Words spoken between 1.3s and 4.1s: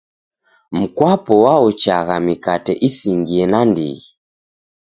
waochagha mikate isingie nandighi.